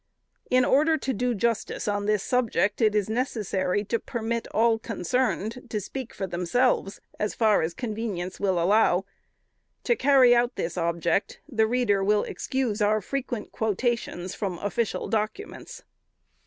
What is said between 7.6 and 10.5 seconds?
as convenience will allow. To carry